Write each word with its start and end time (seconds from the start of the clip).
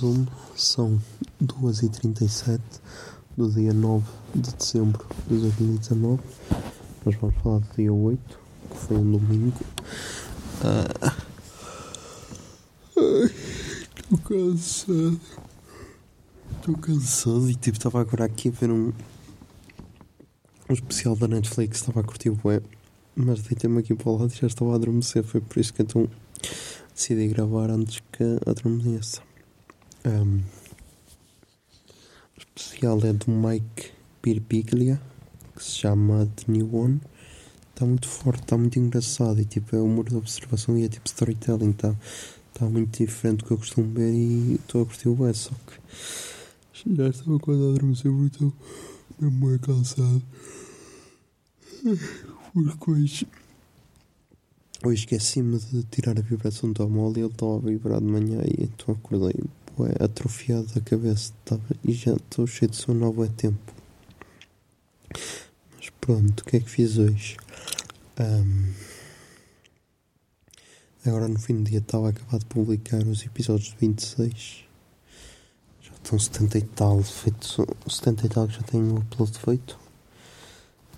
Zoom, 0.00 0.26
são 0.56 0.98
2h37 1.42 2.58
do 3.36 3.50
dia 3.50 3.74
9 3.74 4.02
de 4.34 4.54
dezembro 4.54 5.04
de 5.28 5.36
2019. 5.36 6.22
Nós 7.04 7.14
vamos 7.16 7.36
falar 7.42 7.58
do 7.58 7.68
dia 7.76 7.92
8, 7.92 8.38
que 8.70 8.76
foi 8.78 8.96
um 8.96 9.12
domingo. 9.12 9.58
Ah, 10.62 11.14
Estou 12.96 14.18
cansado. 14.24 15.20
Estou 16.56 16.76
cansado 16.78 17.50
e 17.50 17.54
tipo, 17.54 17.76
estava 17.76 18.00
agora 18.00 18.24
aqui 18.24 18.48
a 18.48 18.52
ver 18.52 18.70
um, 18.70 18.92
um 20.68 20.72
especial 20.72 21.14
da 21.14 21.28
Netflix, 21.28 21.76
estava 21.78 22.00
a 22.00 22.04
curtir 22.04 22.30
o 22.30 22.38
web, 22.42 22.64
mas 23.14 23.42
deitei-me 23.42 23.80
aqui 23.80 23.94
para 23.94 24.08
o 24.08 24.16
lado 24.16 24.32
e 24.32 24.36
já 24.36 24.46
estava 24.46 24.72
a 24.72 24.76
adormecer. 24.76 25.22
Foi 25.24 25.42
por 25.42 25.60
isso 25.60 25.74
que 25.74 25.82
então 25.82 26.08
decidi 26.94 27.28
gravar 27.28 27.70
antes 27.70 28.00
que 28.12 28.24
adormeça. 28.46 29.29
Um, 30.04 30.40
o 32.36 32.38
especial 32.38 32.98
é 33.04 33.12
do 33.12 33.30
Mike 33.30 33.92
Birbiglia, 34.22 35.00
que 35.54 35.62
se 35.62 35.72
chama 35.72 36.26
The 36.36 36.50
New 36.50 36.74
One. 36.74 37.00
Está 37.70 37.84
muito 37.84 38.08
forte, 38.08 38.42
está 38.42 38.56
muito 38.56 38.78
engraçado 38.78 39.40
e 39.40 39.44
tipo, 39.44 39.76
é 39.76 39.80
humor 39.80 40.08
de 40.08 40.16
observação 40.16 40.76
e 40.78 40.84
é 40.84 40.88
tipo 40.88 41.06
storytelling. 41.06 41.70
Está 41.70 41.94
tá 42.54 42.64
muito 42.66 42.98
diferente 42.98 43.38
do 43.38 43.44
que 43.44 43.50
eu 43.50 43.58
costumo 43.58 43.92
ver 43.92 44.12
e 44.12 44.54
estou 44.54 44.82
a 44.82 44.86
curtir 44.86 45.08
o 45.08 45.14
bem, 45.14 45.34
só 45.34 45.50
que 45.50 46.94
já 46.94 47.08
estava 47.08 47.38
quase 47.38 47.62
a 47.62 47.68
adormecer 47.68 48.10
porque 48.10 48.36
estou 48.36 48.52
mesmo 49.20 49.38
muito 49.38 49.66
cansado. 49.66 50.22
Porque 52.52 52.90
hoje, 52.90 53.28
hoje 54.84 55.00
esqueci-me 55.00 55.58
de 55.58 55.82
tirar 55.84 56.18
a 56.18 56.22
vibração 56.22 56.72
do 56.72 56.74
telemóvel 56.74 57.22
e 57.22 57.24
ele 57.26 57.32
estava 57.32 57.56
a 57.56 57.60
vibrar 57.60 58.00
de 58.00 58.06
manhã 58.06 58.42
e 58.44 58.64
então 58.64 58.94
acordei 58.94 59.34
bué, 59.76 59.94
atrofiado 60.00 60.66
da 60.74 60.80
cabeça 60.80 61.32
estava, 61.40 61.62
e 61.84 61.92
já 61.92 62.12
estou 62.12 62.46
cheio 62.46 62.70
de 62.70 62.76
sono 62.76 63.06
há 63.06 63.12
bué 63.12 63.28
tempo. 63.28 63.74
Mas 65.76 65.90
pronto, 66.00 66.40
o 66.40 66.44
que 66.44 66.56
é 66.56 66.60
que 66.60 66.70
fiz 66.70 66.98
hoje? 66.98 67.36
Ahm, 68.18 68.72
agora 71.06 71.28
no 71.28 71.38
fim 71.38 71.62
do 71.62 71.64
dia 71.64 71.78
estava 71.78 72.08
a 72.08 72.10
acabar 72.10 72.38
de 72.38 72.46
publicar 72.46 73.02
os 73.04 73.24
episódios 73.24 73.70
de 73.70 73.76
26. 73.76 74.64
Já 75.82 75.92
estão 75.92 76.18
70 76.18 76.58
e 76.58 76.62
tal, 76.62 77.02
feito, 77.02 77.66
70 77.88 78.26
e 78.26 78.28
tal 78.28 78.46
que 78.46 78.54
já 78.54 78.62
tenho 78.62 78.94
o 78.94 78.98
upload 78.98 79.38
feito. 79.38 79.78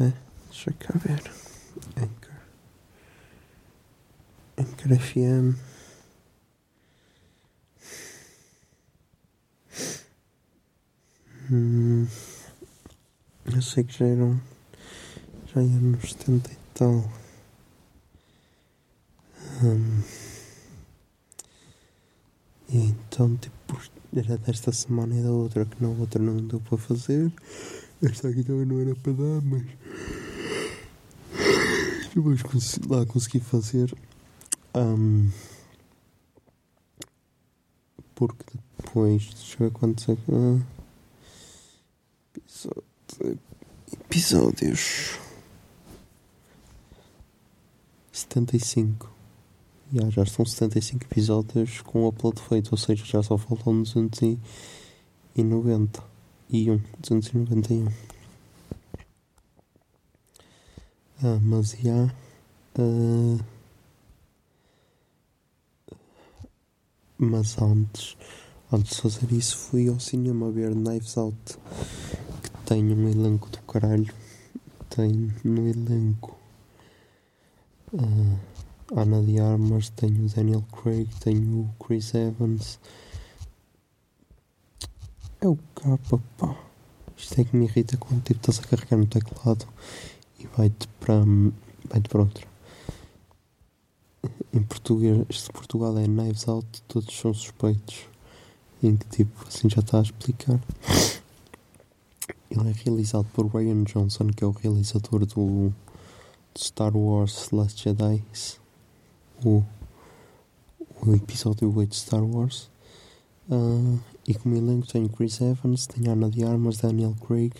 É, 0.00 0.12
deixa 0.50 0.72
cá 0.72 0.94
ver. 0.98 1.22
Anchor. 1.96 2.36
Anchor 4.58 4.98
FM. 4.98 5.65
Hum, 11.48 12.08
eu 13.54 13.62
sei 13.62 13.84
que 13.84 13.96
já 13.96 14.04
eram. 14.06 14.40
Já 15.54 15.60
eram 15.60 15.92
nos 15.92 16.10
70 16.10 16.50
e 16.50 16.56
tal. 16.74 17.04
Hum, 19.62 20.02
e 22.68 22.78
então, 22.78 23.36
tipo, 23.36 23.80
era 24.14 24.36
desta 24.38 24.72
semana 24.72 25.14
e 25.14 25.22
da 25.22 25.30
outra, 25.30 25.64
que 25.64 25.80
na 25.80 25.88
outra 25.88 26.20
não 26.20 26.36
deu 26.36 26.60
para 26.60 26.78
fazer. 26.78 27.32
Esta 28.02 28.28
aqui 28.28 28.42
também 28.42 28.66
não 28.66 28.80
era 28.80 28.94
para 28.96 29.12
dar, 29.12 29.40
mas. 29.42 29.62
Depois 32.12 32.42
lá 32.88 33.06
consegui 33.06 33.38
fazer. 33.38 33.94
hum, 34.74 35.30
porque 38.16 38.44
depois. 38.78 39.26
Deixa 39.26 39.62
eu 39.62 39.68
ver 39.68 39.72
quantos 39.72 40.08
é 40.08 40.16
que. 40.16 40.75
Episódios. 43.92 45.18
75 48.12 49.10
Já, 49.92 50.10
já 50.10 50.22
estão 50.22 50.44
75 50.44 51.04
episódios 51.04 51.80
com 51.82 52.04
o 52.04 52.08
upload 52.08 52.40
feito, 52.40 52.70
ou 52.72 52.78
seja, 52.78 53.04
já 53.04 53.22
só 53.22 53.36
faltam 53.36 53.82
290 53.82 56.02
e 56.48 56.70
um, 56.70 56.80
291 57.00 57.88
ah, 61.22 61.38
mas 61.42 61.72
já 61.72 62.14
ah, 62.78 63.44
mas 67.18 67.60
antes 67.60 68.16
antes 68.72 68.96
de 68.96 69.02
fazer 69.02 69.32
isso 69.32 69.56
fui 69.56 69.88
ao 69.88 70.00
cinema 70.00 70.50
ver 70.50 70.74
Knives 70.74 71.16
Out 71.16 71.58
tem 72.66 72.84
um 72.92 73.08
elenco 73.08 73.48
do 73.48 73.62
caralho. 73.62 74.12
Tem 74.90 75.32
no 75.44 75.66
elenco. 75.66 76.36
Ah, 77.96 79.00
Ana 79.00 79.22
de 79.22 79.40
Armas, 79.40 79.88
tenho 79.90 80.26
o 80.26 80.28
Daniel 80.28 80.64
Craig, 80.72 81.08
tenho 81.20 81.60
o 81.60 81.84
Chris 81.84 82.12
Evans. 82.14 82.78
É 85.40 85.48
o 85.48 85.56
capa 85.74 86.20
pá. 86.36 86.56
Isto 87.16 87.40
é 87.40 87.44
que 87.44 87.56
me 87.56 87.64
irrita 87.64 87.96
quando 87.96 88.22
tipo, 88.22 88.40
estás 88.40 88.58
a 88.58 88.62
carregar 88.68 88.98
no 88.98 89.06
teclado 89.06 89.66
e 90.38 90.46
vai-te 90.56 90.86
para 91.00 91.22
vai-te 91.88 92.08
para 92.08 92.20
outro 92.20 92.46
em 94.52 94.62
português, 94.62 95.26
de 95.28 95.50
Portugal 95.52 95.96
é 95.98 96.06
Knives 96.06 96.48
Out, 96.48 96.82
todos 96.88 97.14
são 97.16 97.32
suspeitos. 97.32 98.08
Em 98.82 98.96
que 98.96 99.06
tipo, 99.06 99.46
assim 99.46 99.68
já 99.68 99.80
está 99.80 99.98
a 99.98 100.02
explicar 100.02 100.60
ele 102.60 102.70
é 102.70 102.72
realizado 102.72 103.26
por 103.32 103.46
Ryan 103.46 103.84
Johnson, 103.84 104.28
que 104.28 104.42
é 104.42 104.46
o 104.46 104.50
realizador 104.50 105.26
do, 105.26 105.72
Star 106.56 106.96
Wars 106.96 107.50
Last 107.50 107.82
Jedi, 107.82 108.24
o, 109.44 109.62
o 111.04 111.14
episódio 111.14 111.74
8 111.76 111.90
de 111.90 111.96
Star 111.96 112.24
Wars. 112.24 112.70
Ah, 113.50 113.98
e 114.26 114.34
como 114.34 114.56
elenco 114.56 114.86
tem 114.86 115.06
Chris 115.06 115.40
Evans, 115.40 115.86
tem 115.86 116.08
Ana 116.08 116.30
de 116.30 116.44
Armas, 116.44 116.78
Daniel 116.78 117.14
Craig, 117.26 117.52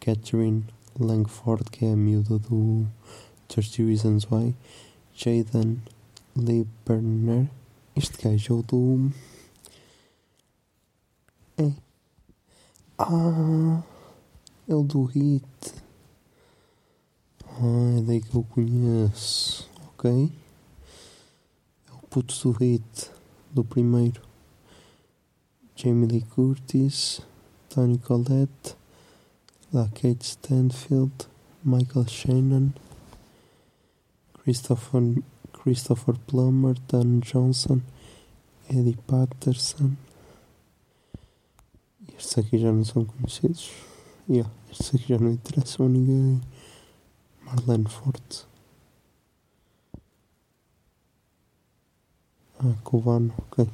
Catherine 0.00 0.64
Langford, 0.98 1.70
que 1.70 1.84
é 1.84 1.92
a 1.92 1.96
miúda 1.96 2.38
do 2.38 2.86
30 3.48 3.82
Reasons 3.84 4.26
Why, 4.30 4.54
Jaden 5.14 5.80
Lieberner, 6.36 7.48
este 7.94 8.20
gajo 8.22 8.54
é 8.54 8.56
o 8.56 8.62
do. 8.62 9.12
É. 11.58 11.72
Ah! 12.98 13.82
É 14.72 14.74
o 14.74 14.82
do 14.82 15.04
Hit. 15.04 15.44
Ah, 17.44 17.98
é 17.98 18.00
daí 18.00 18.22
que 18.22 18.34
eu 18.34 18.42
conheço. 18.42 19.68
Ok. 19.88 20.32
É 21.90 21.92
o 21.92 22.06
puto 22.06 22.34
do 22.42 22.52
Hit. 22.52 23.10
Do 23.50 23.62
primeiro. 23.64 24.22
Jamie 25.76 26.08
Lee 26.08 26.22
Curtis. 26.22 27.20
Tony 27.68 27.98
Collette. 27.98 28.74
Da 29.70 29.88
Kate 29.88 30.24
Stanfield. 30.24 31.28
Michael 31.62 32.08
Shannon. 32.08 32.70
Christopher, 34.42 35.02
Christopher 35.52 36.18
Plummer. 36.26 36.76
Dan 36.88 37.20
Johnson. 37.20 37.82
Eddie 38.70 38.96
Patterson. 39.06 39.92
Estes 42.16 42.38
aqui 42.38 42.56
já 42.56 42.72
não 42.72 42.86
são 42.86 43.04
conhecidos. 43.04 43.91
Yeah, 44.32 44.50
estes 44.70 44.94
aqui 44.94 45.08
já 45.08 45.18
não 45.18 45.32
interessam 45.32 45.84
a 45.84 45.88
ninguém. 45.90 46.40
Marlene 47.44 47.86
Forte. 47.86 48.46
Ah, 52.58 52.74
Cubano, 52.82 53.34
ok. 53.36 53.68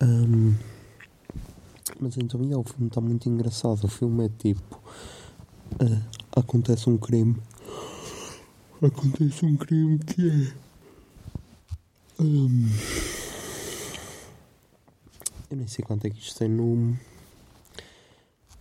Ahm, 0.00 0.54
mas 1.98 2.16
então, 2.16 2.40
yeah, 2.42 2.58
o 2.58 2.62
filme 2.62 2.86
está 2.86 3.00
muito 3.00 3.28
engraçado. 3.28 3.82
O 3.82 3.88
filme 3.88 4.26
é 4.26 4.28
tipo. 4.38 4.80
ah, 5.80 6.38
acontece 6.38 6.88
um 6.88 6.96
crime. 6.96 7.34
Acontece 8.80 9.44
um 9.44 9.56
crime 9.56 9.98
que 9.98 10.30
é. 10.30 10.54
ahm, 12.20 12.68
eu 15.50 15.56
nem 15.56 15.66
sei 15.66 15.84
quanto 15.84 16.06
é 16.06 16.10
que 16.10 16.20
isto 16.20 16.38
tem 16.38 16.48
no. 16.48 16.96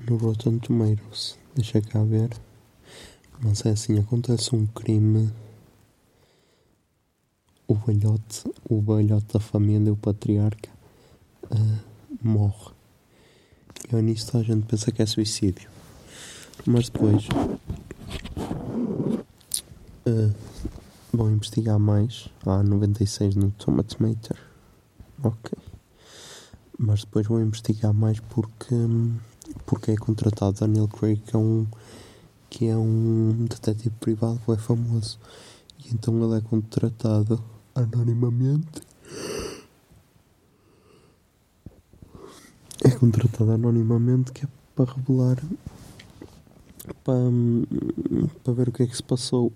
No 0.10 0.18
Rotten 0.18 0.60
Tomatoes. 0.60 1.38
Deixa 1.56 1.82
cá 1.82 2.04
ver. 2.04 2.30
Mas 3.42 3.66
é 3.66 3.70
assim, 3.70 4.00
acontece 4.00 4.56
um 4.56 4.66
crime. 4.68 5.32
O 7.68 7.76
velhote, 7.76 8.44
o 8.70 8.82
velhote 8.82 9.34
da 9.34 9.40
família, 9.40 9.92
o 9.92 9.98
patriarca, 9.98 10.70
ah, 11.50 11.80
morre. 12.22 12.72
E 13.90 13.96
ao 13.96 14.00
início 14.00 14.38
a 14.40 14.44
gente 14.44 14.66
pensa 14.66 14.92
que 14.92 15.02
é 15.02 15.06
suicídio. 15.06 15.70
Mas 16.66 16.90
depois 16.90 17.28
ah, 20.06 20.34
vão 21.14 21.32
investigar 21.32 21.80
mais. 21.80 22.28
Há 22.46 22.62
96 22.62 23.36
no 23.36 23.52
Tomatometer. 23.52 24.38
Ok. 25.24 25.58
Mas 26.78 27.02
depois 27.02 27.28
vão 27.28 27.42
investigar 27.42 27.94
mais 27.94 28.20
porque, 28.20 28.76
porque 29.66 29.92
é 29.92 29.96
contratado 29.96 30.60
Daniel 30.60 30.88
Craig, 30.88 31.18
que 31.18 31.36
é 31.36 31.40
um, 31.40 31.68
que 32.50 32.68
é 32.68 32.76
um 32.76 33.46
detetive 33.50 33.96
privado, 34.00 34.40
é 34.50 34.58
famoso. 34.58 35.20
E 35.84 35.94
então 35.94 36.24
ele 36.24 36.38
é 36.38 36.42
contratado 36.42 37.44
anonimamente. 37.76 38.82
É 42.84 42.92
contratado 42.92 43.52
anonimamente 43.52 44.32
que 44.32 44.46
é 44.46 44.48
para 44.76 44.92
revelar 44.94 45.38
para, 47.04 47.16
para 48.44 48.54
ver 48.54 48.70
o 48.70 48.72
que 48.72 48.84
é 48.84 48.88
que 48.88 48.96
se 48.96 49.04
passou 49.04 49.52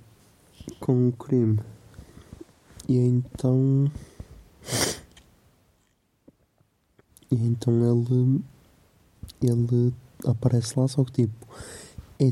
com 0.79 1.09
o 1.09 1.11
crime. 1.11 1.59
E 2.87 2.97
então 2.97 3.91
e 7.29 7.35
então 7.35 7.73
ele 7.73 8.41
ele 9.41 9.93
aparece 10.25 10.79
lá 10.79 10.87
só 10.87 11.03
que 11.03 11.11
tipo 11.11 11.47
é, 12.19 12.31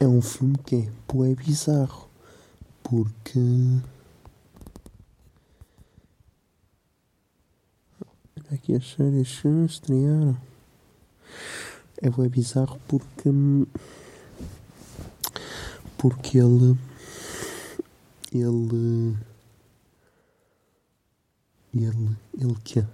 é 0.00 0.06
um 0.06 0.20
filme 0.20 0.56
que 0.58 0.76
é, 0.76 0.88
pô, 1.06 1.24
é 1.24 1.34
bizarro 1.34 2.08
porque 2.82 3.40
Olha 8.36 8.56
aqui 8.56 8.74
as 8.74 8.90
séries 8.90 9.40
que 9.40 9.48
estrearam. 9.64 10.36
É 12.02 12.10
bem 12.10 12.28
bizarro 12.28 12.78
porque. 12.86 13.30
Porque 15.96 16.38
ele. 16.38 16.78
Ele. 18.32 19.16
Ele. 21.74 22.16
Ele 22.38 22.54
que 22.62 22.84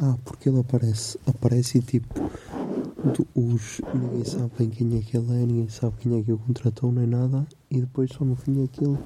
Ah, 0.00 0.16
porque 0.24 0.48
ele 0.48 0.60
aparece. 0.60 1.18
Aparece 1.26 1.78
e 1.78 1.82
tipo. 1.82 2.30
os, 3.34 3.80
ninguém 3.92 4.24
sabe 4.24 4.50
bem 4.56 4.70
quem 4.70 4.96
é 4.96 5.02
que 5.02 5.16
ele 5.16 5.32
é, 5.32 5.46
ninguém 5.46 5.68
sabe 5.68 5.96
quem 5.98 6.18
é 6.18 6.22
que 6.22 6.32
o 6.32 6.38
contratou, 6.38 6.92
nem 6.92 7.06
nada. 7.06 7.46
E 7.68 7.80
depois 7.80 8.10
só 8.10 8.24
no 8.24 8.36
fim 8.36 8.62
é 8.62 8.68
ele. 8.84 8.98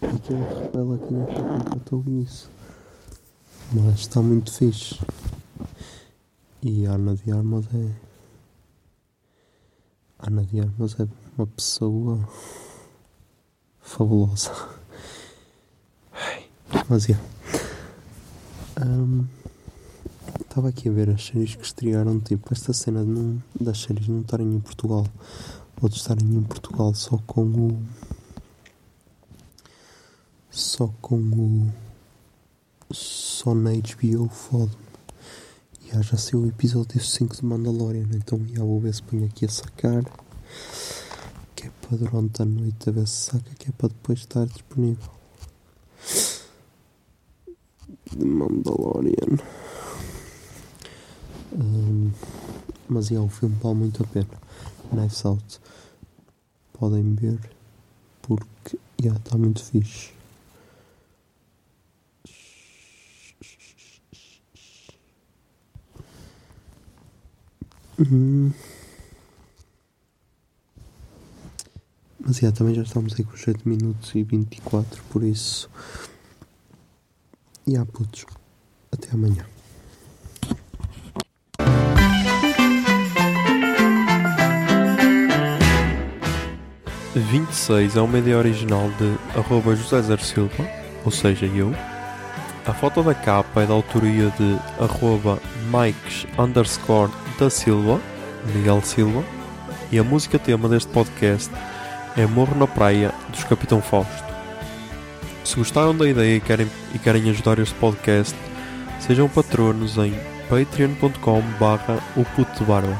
É 0.00 0.18
que 0.18 0.32
ele 0.32 0.42
revela 0.42 0.98
quem 0.98 1.20
é 1.20 1.26
que 1.26 1.40
o 1.40 1.44
contratou 1.44 2.04
e 2.06 2.22
isso. 2.22 2.50
Mas 3.72 4.00
está 4.00 4.22
muito 4.22 4.52
fixe. 4.52 4.98
E 6.62 6.86
a 6.86 6.92
Ana 6.92 7.14
de 7.14 7.30
Armas 7.30 7.66
é. 7.74 7.90
a 10.18 10.28
Ana 10.28 10.44
de 10.44 10.60
Armas 10.60 10.98
é 10.98 11.06
uma 11.36 11.46
pessoa 11.46 12.26
fabulosa. 13.80 14.50
Mas 16.88 17.10
é. 17.10 17.18
Estava 20.56 20.70
aqui 20.70 20.88
a 20.88 20.92
ver 20.92 21.10
as 21.10 21.22
séries 21.22 21.54
que 21.54 21.66
estrearam, 21.66 22.18
tipo, 22.18 22.50
esta 22.50 22.72
cena 22.72 23.04
de 23.04 23.10
não, 23.10 23.42
das 23.60 23.78
séries 23.78 24.08
não 24.08 24.22
estarem 24.22 24.54
em 24.54 24.58
Portugal, 24.58 25.06
ou 25.82 25.86
de 25.86 25.96
estarem 25.96 26.26
em 26.26 26.42
Portugal 26.42 26.94
só 26.94 27.18
com 27.26 27.42
o. 27.42 27.78
só 30.50 30.88
com 31.02 31.18
o. 31.18 31.70
só 32.90 33.54
na 33.54 33.72
HBO 33.72 34.30
fode 34.30 34.74
Já, 35.92 36.00
já 36.00 36.16
saiu 36.16 36.40
o 36.40 36.46
episódio 36.46 37.04
5 37.04 37.36
de 37.36 37.44
Mandalorian, 37.44 38.08
então 38.14 38.40
já 38.46 38.64
vou 38.64 38.80
ver 38.80 38.94
se 38.94 39.02
ponho 39.02 39.26
aqui 39.26 39.44
a 39.44 39.50
sacar. 39.50 40.04
Que 41.54 41.66
é 41.66 41.70
para 41.82 41.98
durante 41.98 42.40
a 42.40 42.46
noite 42.46 42.88
a 42.88 42.92
ver 42.92 43.06
se 43.06 43.30
saca, 43.30 43.54
que 43.58 43.68
é 43.68 43.72
para 43.72 43.88
depois 43.88 44.20
estar 44.20 44.46
disponível. 44.46 45.10
De 48.10 48.24
Mandalorian. 48.24 49.65
Hum, 51.58 52.12
mas 52.88 53.10
é, 53.10 53.18
o 53.18 53.28
filme 53.28 53.56
vale 53.62 53.76
muito 53.76 54.02
a 54.02 54.06
pena. 54.06 54.28
Knives 54.92 55.24
Out. 55.24 55.60
Podem 56.74 57.14
ver 57.14 57.38
porque 58.22 58.78
já 59.02 59.14
está 59.14 59.38
muito 59.38 59.64
fixe. 59.64 60.12
Hum. 67.98 68.52
Mas 72.20 72.36
já, 72.36 72.52
também 72.52 72.74
já 72.74 72.82
estamos 72.82 73.14
aí 73.14 73.24
com 73.24 73.36
7 73.36 73.66
minutos 73.66 74.14
e 74.14 74.22
24, 74.22 75.02
por 75.04 75.22
isso. 75.22 75.70
E 77.66 77.76
há 77.76 77.86
putos. 77.86 78.26
Até 78.92 79.10
amanhã. 79.12 79.55
26 87.26 87.96
é 87.96 88.00
uma 88.00 88.18
ideia 88.18 88.38
original 88.38 88.88
de 88.98 89.38
arroba 89.38 89.74
José 89.74 90.00
Zer 90.02 90.20
Silva, 90.20 90.68
ou 91.04 91.10
seja, 91.10 91.46
eu. 91.46 91.74
A 92.64 92.72
foto 92.72 93.02
da 93.02 93.14
capa 93.14 93.62
é 93.62 93.66
da 93.66 93.74
autoria 93.74 94.32
de 94.38 94.58
arroba 94.80 95.38
Mikes 95.70 96.26
underscore 96.38 97.10
da 97.38 97.50
Silva, 97.50 98.00
Miguel 98.54 98.80
Silva. 98.82 99.24
E 99.90 99.98
a 99.98 100.04
música 100.04 100.38
tema 100.38 100.68
deste 100.68 100.88
podcast 100.92 101.50
é 102.16 102.26
Morro 102.26 102.56
na 102.56 102.66
Praia, 102.66 103.12
dos 103.30 103.44
Capitão 103.44 103.80
Fausto. 103.80 104.24
Se 105.44 105.56
gostaram 105.56 105.96
da 105.96 106.08
ideia 106.08 106.36
e 106.36 106.40
querem, 106.40 106.68
e 106.94 106.98
querem 106.98 107.28
ajudar 107.30 107.58
este 107.58 107.74
podcast, 107.74 108.36
sejam 109.00 109.28
patronos 109.28 109.96
em 109.98 110.12
patreon.com 110.48 111.40
barra 111.58 111.98
o 112.16 112.24
puto 112.24 112.58
de 112.58 112.64
barba. 112.64 112.96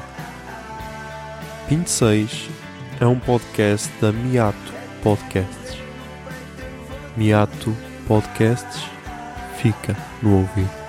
26 1.69 2.66
é 3.01 3.07
um 3.07 3.19
podcast 3.19 3.91
da 4.01 4.11
Miato 4.13 4.73
Podcasts. 5.03 5.79
Miato 7.17 7.77
Podcasts 8.07 8.85
fica 9.59 9.97
no 10.23 10.39
ouvido. 10.39 10.86